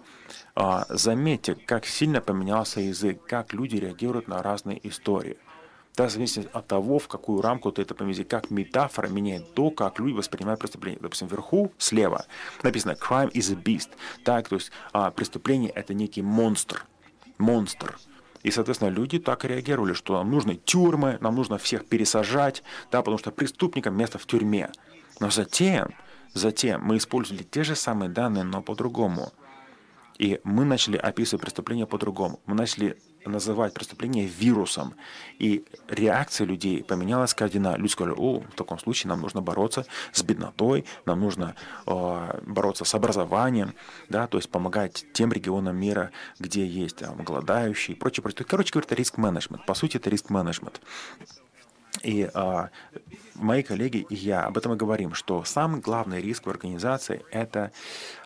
[0.54, 5.36] А, заметьте, как сильно поменялся язык, как люди реагируют на разные истории–
[5.96, 9.70] да, в зависимости от того, в какую рамку ты это поместишь, как метафора меняет то,
[9.70, 11.00] как люди воспринимают преступление.
[11.00, 12.24] Допустим, вверху, слева
[12.62, 13.90] написано «crime is a beast».
[14.24, 16.87] Так, то есть а, преступление– это некий монстр.
[17.38, 17.98] Монстр.
[18.42, 23.00] И, соответственно, люди так и реагировали, что нам нужны тюрьмы, нам нужно всех пересажать, да,
[23.00, 24.70] потому что преступникам место в тюрьме.
[25.18, 25.94] Но затем,
[26.33, 29.33] затем мы использовали те же самые данные, но по-другому.
[30.18, 32.40] И мы начали описывать преступления по-другому.
[32.46, 34.94] Мы начали называть преступление вирусом.
[35.38, 37.78] И реакция людей поменялась кардинально.
[37.78, 41.54] Люди сказали, о, в таком случае нам нужно бороться с беднотой, нам нужно
[41.87, 43.74] э, бороться с образованием,
[44.09, 48.46] да, то есть помогать тем регионам мира, где есть там, голодающие и прочее, прочее.
[48.48, 49.66] Короче говоря, это риск-менеджмент.
[49.66, 50.80] По сути, это риск-менеджмент.
[52.02, 52.70] И а,
[53.35, 57.72] мои коллеги и я об этом и говорим, что самый главный риск в организации– это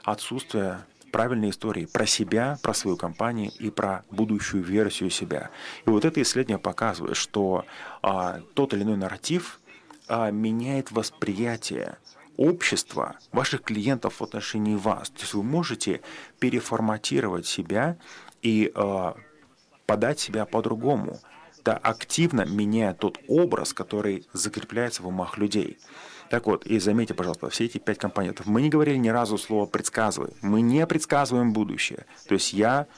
[0.03, 5.51] отсутствие правильной истории про себя, про свою компанию и про будущую версию себя.
[5.87, 7.65] И вот это исследование показывает, что
[8.03, 9.61] а, тот или иной нарратив
[10.09, 11.99] а, меняет восприятие
[12.37, 15.11] общества, ваших клиентов в отношении вас.
[15.11, 16.01] То есть вы можете
[16.41, 17.97] переформатировать себя
[18.43, 19.15] и а,
[19.87, 21.21] подать себя по-другому–
[21.65, 25.79] да, активно меняя тот образ, который закрепляется в умах людей.
[26.35, 28.47] Так вот, и заметьте, пожалуйста, все эти пять компонентов.
[28.47, 30.33] Мы не говорили ни разу слово «предсказывай».
[30.43, 32.07] Мы не предсказываем будущее.
[32.27, 32.89] То есть я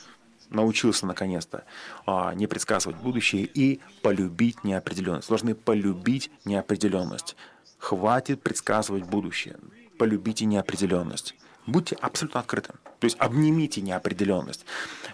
[0.48, 1.64] научился наконец-то
[2.06, 5.28] а, не предсказывать будущее и полюбить неопределенность.
[5.28, 7.36] Должны полюбить неопределенность.
[7.76, 9.58] Хватит предсказывать будущее.
[9.98, 11.34] Полюбите неопределенность.
[11.66, 12.76] Будьте абсолютно открытым.
[13.00, 14.64] То есть обнимите неопределенность.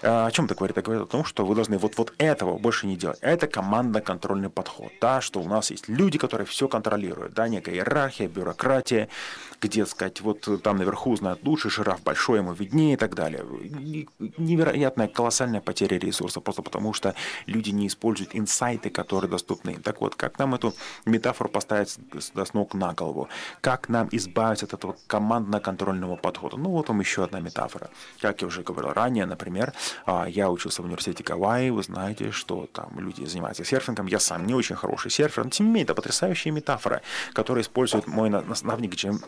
[0.03, 0.77] А, о чем это говорит?
[0.77, 3.19] Это говорит о том, что вы должны вот, вот этого больше не делать.
[3.21, 4.93] Это командно-контрольный подход.
[5.01, 7.35] Да, что у нас есть люди, которые все контролируют.
[7.35, 9.09] Да, некая иерархия, бюрократия,
[9.61, 13.45] где, сказать, вот там наверху знают лучше, жираф большой, ему виднее и так далее.
[14.38, 17.15] Невероятная, колоссальная потеря ресурсов, просто потому что
[17.47, 20.75] люди не используют инсайты, которые доступны Так вот, как нам эту
[21.07, 23.29] метафору поставить с ног на голову?
[23.61, 26.57] Как нам избавиться от этого командно-контрольного подхода?
[26.57, 27.91] Ну, вот вам еще одна метафора.
[28.21, 29.73] Как я уже говорил ранее, например,
[30.29, 34.55] я учился в университете Гавайи, вы знаете, что там люди занимаются серфингом, я сам не
[34.55, 37.03] очень хороший серфер, но тем не менее, это потрясающая метафора,
[37.33, 39.21] которую использует мой наставник Джим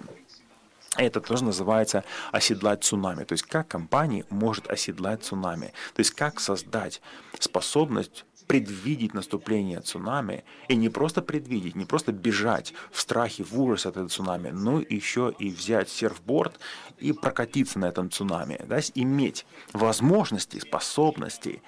[0.96, 3.24] это тоже называется оседлать цунами.
[3.24, 5.72] То есть как компания может оседлать цунами.
[5.94, 7.00] То есть как создать
[7.38, 13.88] способность предвидеть наступление цунами, и не просто предвидеть, не просто бежать в страхе, в ужасе
[13.88, 16.58] от этого цунами, но еще и взять серфборд
[16.98, 21.62] и прокатиться на этом цунами, да, иметь возможности, способности,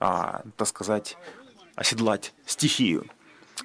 [0.00, 1.16] а, так сказать,
[1.74, 3.06] оседлать стихию.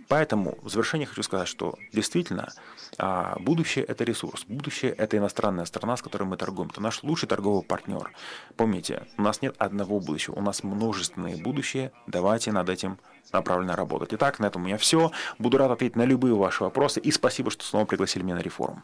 [0.08, 2.52] Поэтому в завершение хочу сказать, что действительно
[2.98, 7.28] а, будущее– это ресурс, будущее– это иностранная страна, с которой мы торгуем, это наш лучший
[7.28, 8.12] торговый партнер.
[8.56, 13.00] Помните, у нас нет одного будущего, у нас множественные будущее, давайте над этим
[13.32, 14.14] направленно работать.
[14.14, 15.12] Итак, на этом у меня все.
[15.38, 18.84] Буду рад ответить на любые ваши вопросы и спасибо, что снова пригласили меня на реформу.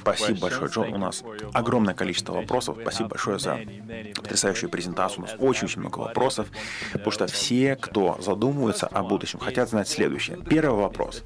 [0.00, 0.94] Спасибо большое, Джон.
[0.94, 2.78] У нас огромное количество вопросов.
[2.80, 3.60] Спасибо большое за
[4.14, 5.18] потрясающую презентацию.
[5.18, 6.48] У нас очень-очень много вопросов,
[6.92, 10.38] потому что все, кто задумывается о будущем, хотят знать следующее.
[10.38, 11.24] Первый вопрос.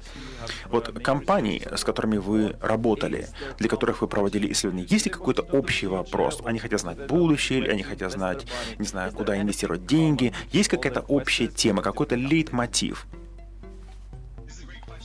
[0.69, 5.87] Вот компании, с которыми вы работали, для которых вы проводили исследования, есть ли какой-то общий
[5.87, 6.41] вопрос?
[6.43, 8.45] Они хотят знать будущее, или они хотят знать,
[8.79, 10.33] не знаю, куда инвестировать деньги?
[10.51, 13.07] Есть какая-то общая тема, какой-то лейтмотив?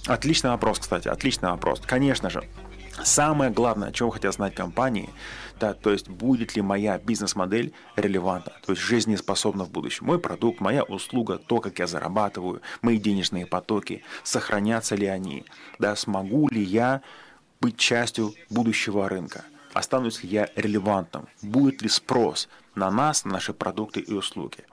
[0.06, 1.80] Отличный вопрос, кстати, отличный вопрос.
[1.84, 2.42] Конечно же,
[3.04, 5.08] Самое главное, чего хотят знать компании,
[5.58, 10.06] да, то есть будет ли моя бизнес-модель релевантна, то есть жизнеспособна в будущем.
[10.06, 15.44] Мой продукт, моя услуга, то, как я зарабатываю, мои денежные потоки, сохранятся ли они,
[15.78, 17.00] да, смогу ли я
[17.60, 23.52] быть частью будущего рынка, останусь ли я релевантным, будет ли спрос на нас, на наши
[23.52, 24.64] продукты и услуги.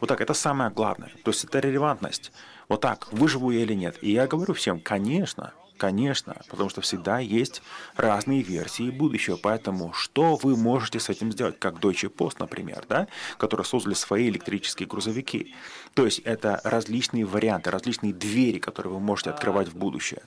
[0.00, 1.10] Вот так, это самое главное.
[1.24, 2.32] То есть это релевантность.
[2.68, 3.96] Вот так, выживу я или нет.
[4.02, 7.62] И я говорю всем, конечно, Конечно, потому что всегда есть
[7.96, 9.36] разные версии будущего.
[9.36, 11.58] Поэтому что вы можете с этим сделать?
[11.58, 13.08] Как Deutsche Post, например, да?
[13.36, 15.54] которые создали свои электрические грузовики.
[15.94, 20.22] То есть это различные варианты, различные двери, которые вы можете открывать в будущее.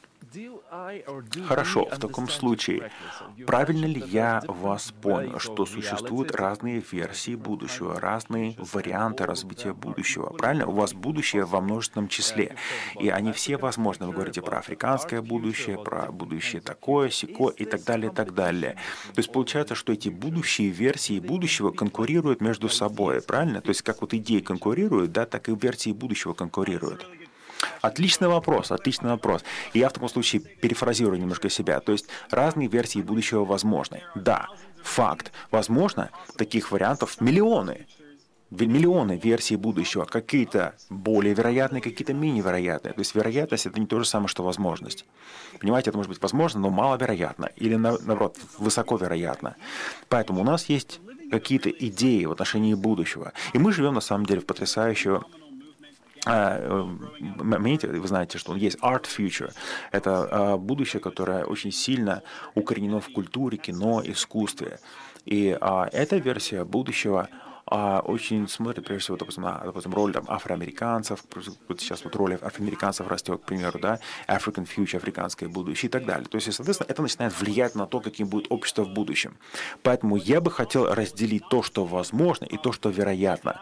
[1.48, 2.92] Хорошо, в таком случае,
[3.48, 10.30] правильно ли я вас понял, что существуют разные версии будущего, разные варианты развития будущего?
[10.30, 10.68] Правильно?
[10.68, 12.56] У вас будущее во множественном числе,
[13.00, 14.08] и они все возможны.
[14.08, 18.78] Вы говорите про африканское будущее, про будущее такое, сико и так далее, и так далее.
[19.16, 23.62] То есть получается, что эти будущие версии будущего конкурируют между собой, правильно?
[23.62, 27.08] То есть как вот идеи конкурируют, да, так и версии будущего конкурируют.
[27.82, 29.44] Отличный вопрос, отличный вопрос.
[29.74, 31.80] И я в таком случае перефразирую немножко себя.
[31.80, 34.02] То есть разные версии будущего возможны.
[34.16, 34.48] Да,
[34.84, 35.32] факт.
[35.52, 37.88] Возможно, таких вариантов миллионы.
[38.50, 40.06] Миллионы версий будущего.
[40.06, 42.94] Какие-то более вероятные, какие-то менее вероятные.
[42.94, 45.06] То есть вероятность это не то же самое, что возможность.
[45.60, 47.52] Понимаете, это может быть возможно, но маловероятно.
[47.58, 49.56] Или наоборот, высоко вероятно.
[50.08, 53.34] Поэтому у нас есть какие-то идеи в отношении будущего.
[53.54, 55.24] И мы живем на самом деле в потрясающую
[56.26, 59.52] Имеете, а, вы знаете, что есть art future.
[59.92, 62.24] Это а, будущее, которое очень сильно
[62.56, 64.80] укоренено в культуре, кино, искусстве.
[65.26, 67.30] И а, эта версия будущего
[67.72, 71.24] очень смотрит, прежде всего, допустим, на допустим, роль там, афроамериканцев,
[71.68, 76.04] вот сейчас вот роль афроамериканцев растет, к примеру, да, African Future, африканское будущее и так
[76.04, 76.28] далее.
[76.28, 79.38] То есть, соответственно, это начинает влиять на то, каким будет общество в будущем.
[79.84, 83.62] Поэтому я бы хотел разделить то, что возможно, и то, что вероятно.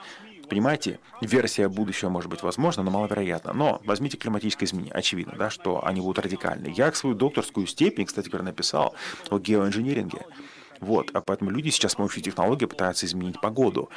[0.49, 3.53] Понимаете, версия будущего может быть возможна, но маловероятна.
[3.53, 4.93] Но возьмите климатические изменения.
[4.93, 6.73] Очевидно, да, что они будут радикальны.
[6.75, 8.95] Я свою докторскую степень, кстати говоря, написал
[9.29, 10.25] о геоинжиниринге.
[10.79, 13.89] Вот, а поэтому люди сейчас с помощью технологий пытаются изменить погоду.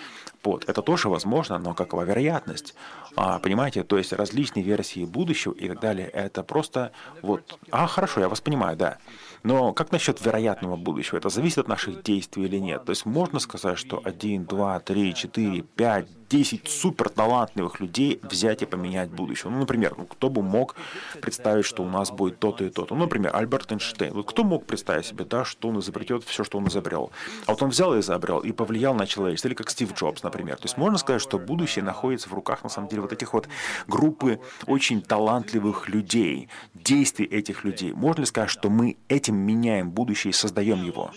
[0.42, 2.74] Вот, это тоже возможно, но какова вероятность?
[3.16, 6.92] А, понимаете, то есть различные версии будущего и так далее, это просто
[7.22, 8.98] вот, а, хорошо, я вас понимаю, да.
[9.42, 11.18] Но как насчет вероятного будущего?
[11.18, 12.84] Это зависит от наших действий или нет?
[12.84, 18.62] То есть можно сказать, что 1, 2, 3, 4, 5, 10 супер талантливых людей взять
[18.62, 19.51] и поменять будущее.
[19.51, 20.76] Ну, например, ну, кто бы мог
[21.20, 22.95] представить, что у нас будет то-то и то-то.
[22.95, 24.14] Ну, например, Альберт Эйнштейн.
[24.14, 27.11] Вот кто мог представить себе, да, что он изобретет все, что он изобрел?
[27.47, 29.49] А вот он взял и изобрел, и повлиял на человечество.
[29.49, 30.57] Или как Стив Джобс, например.
[30.57, 33.49] То есть можно сказать, что будущее находится в руках, на самом деле, вот этих вот
[33.89, 37.93] группы очень талантливых людей, действий этих людей.
[37.93, 41.11] Можно ли сказать, что мы этим меняем будущее и создаем его?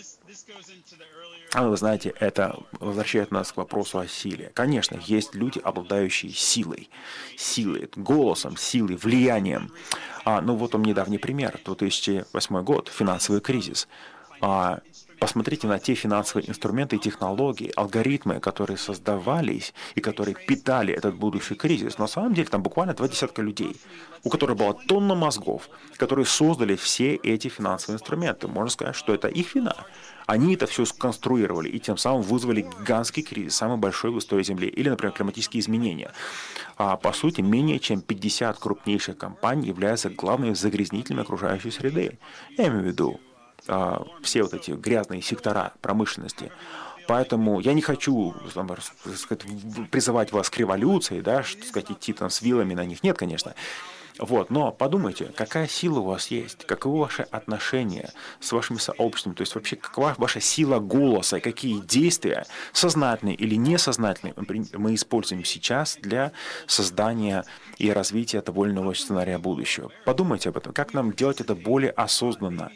[1.54, 4.50] А вы знаете, это возвращает нас к вопросу о силе.
[4.54, 6.90] Конечно, есть люди, обладающие силой,
[7.36, 9.70] силой, голосом, силой, влиянием.
[10.24, 13.86] А, ну вот он недавний пример, 2008 год, финансовый кризис.
[14.40, 14.80] А,
[15.20, 21.98] посмотрите на те финансовые инструменты технологии, алгоритмы, которые создавались и которые питали этот будущий кризис.
[21.98, 23.76] На самом деле там буквально два десятка людей,
[24.24, 28.48] у которых была тонна мозгов, которые создали все эти финансовые инструменты.
[28.48, 29.76] Можно сказать, что это их вина.
[30.26, 34.68] Они это все сконструировали и тем самым вызвали гигантский кризис, самый большой в истории Земли.
[34.68, 36.12] Или, например, климатические изменения.
[36.76, 42.18] А, по сути, менее чем 50 крупнейших компаний являются главными загрязнителями окружающей среды.
[42.56, 43.20] Я имею в виду
[43.68, 46.50] а, все вот эти грязные сектора промышленности.
[47.06, 48.70] Поэтому я не хочу там,
[49.14, 49.44] сказать,
[49.90, 53.02] призывать вас к революции, да, сказать, идти там с вилами на них.
[53.02, 53.54] Нет, конечно.
[54.18, 59.40] Вот, но подумайте, какая сила у вас есть, каковы ваши отношения с вашими сообществами, то
[59.40, 64.34] есть вообще какова ваша сила голоса, какие действия, сознательные или несознательные,
[64.74, 66.30] мы используем сейчас для
[66.68, 67.44] создания
[67.78, 69.90] и развития иного сценария будущего.
[70.04, 72.70] Подумайте об этом, как нам делать это более осознанно,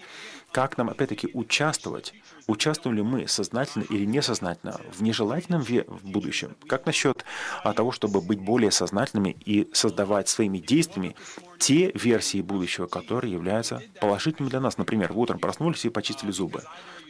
[0.58, 2.14] как нам, опять-таки, участвовать
[2.48, 6.56] Участвуем ли мы сознательно или несознательно в нежелательном в будущем?
[6.66, 7.26] Как насчет
[7.62, 11.14] а, того, чтобы быть более сознательными и создавать своими действиями
[11.58, 14.78] те версии будущего, которые являются положительными для нас?
[14.78, 16.62] Например, вы утром проснулись и почистили зубы.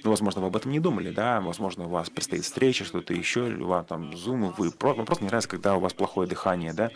[0.03, 3.47] Ну, возможно, вы об этом не думали, да, возможно, у вас предстоит встреча, что-то еще,
[3.47, 6.73] или у вас там зум, вы просто, просто не нравится, когда у вас плохое дыхание,
[6.73, 6.91] да,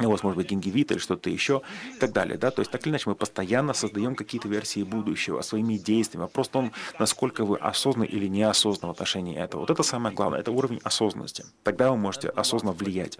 [0.00, 1.62] у вас может быть гингивит или что-то еще
[1.94, 2.38] и так далее.
[2.38, 2.50] Да?
[2.50, 6.22] То есть так или иначе мы постоянно создаем какие-то версии будущего своими действиями.
[6.22, 9.60] Вопрос в том, насколько вы осознанны или неосознанны в отношении этого.
[9.60, 11.44] Вот это самое главное, это уровень осознанности.
[11.62, 13.18] Тогда вы можете осознанно влиять.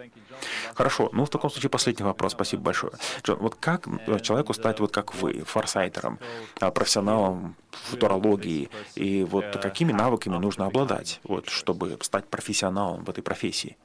[0.75, 2.33] Хорошо, ну в таком случае последний вопрос.
[2.33, 2.95] Спасибо большое.
[3.23, 6.19] Джон, вот как э, человеку стать вот как вы, форсайтером,
[6.61, 13.23] а, профессионалом футурологии, и вот какими навыками нужно обладать, вот, чтобы стать профессионалом в этой
[13.23, 13.77] профессии?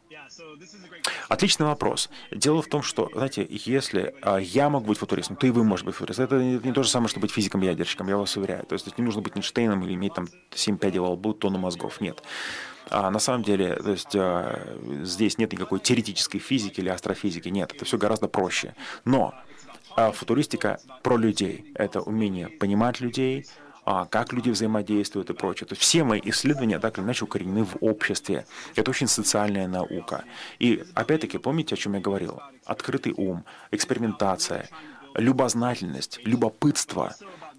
[1.30, 2.10] Отличный вопрос.
[2.32, 5.88] Дело в том, что, знаете, если а, я могу быть футуристом, то и вы можете
[5.88, 6.26] быть футуристом.
[6.26, 8.66] Это не, не то же самое, что быть физиком-ядерщиком, я вас уверяю.
[8.66, 12.02] То есть не нужно быть Эйнштейном или иметь там 7 пядей во лбу, тонну мозгов.
[12.02, 12.24] Нет.
[12.90, 17.50] А на самом деле, то есть а, здесь нет никакой теоретической физики или астрофизики.
[17.50, 18.76] Нет, это все гораздо проще.
[19.04, 19.34] Но
[19.96, 21.72] а, футуристика про людей.
[21.76, 23.46] Это умение понимать людей,
[24.10, 25.68] как люди взаимодействуют и прочее.
[25.68, 28.46] То есть все мои исследования так или иначе укоренены в обществе.
[28.76, 30.26] Это очень социальная наука.
[30.60, 32.42] И опять-таки, помните, о чем я говорил?
[32.66, 34.70] Открытый ум, экспериментация,
[35.16, 37.16] любознательность, любопытство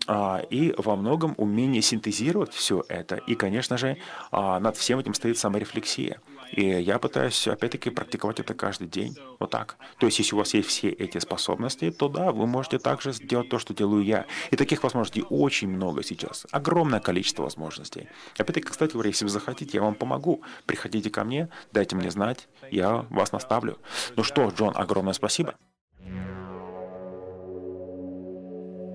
[0.07, 3.17] а, и во многом умение синтезировать все это.
[3.17, 3.97] И, конечно же,
[4.31, 6.21] а, над всем этим стоит саморефлексия.
[6.53, 9.17] И я пытаюсь, опять-таки, практиковать это каждый день.
[9.39, 9.77] Вот так.
[9.99, 13.49] То есть, если у вас есть все эти способности, то да, вы можете также сделать
[13.49, 14.27] то, что делаю я.
[14.51, 16.47] И таких возможностей очень много сейчас.
[16.51, 18.09] Огромное количество возможностей.
[18.39, 20.43] Опять-таки, кстати говоря, если вы захотите, я вам помогу.
[20.67, 23.79] Приходите ко мне, дайте мне знать, я вас наставлю.
[24.17, 25.55] Ну что, Джон, огромное спасибо.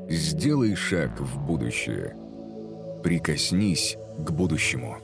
[0.09, 2.15] Сделай шаг в будущее.
[3.03, 4.97] Прикоснись к будущему.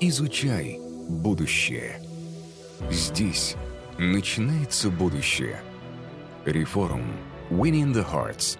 [0.00, 0.80] Изучай
[1.10, 2.00] будущее.
[2.90, 3.56] Здесь
[3.98, 5.60] начинается будущее.
[6.46, 7.04] Реформ.
[7.50, 8.58] Winning the Hearts